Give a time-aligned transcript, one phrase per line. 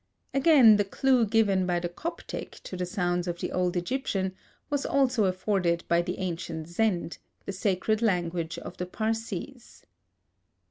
[0.33, 4.33] Again, the clew given by the Coptic to the sounds of the old Egyptian,
[4.67, 9.83] was also afforded by the ancient Zend, the sacred language of the Parsees.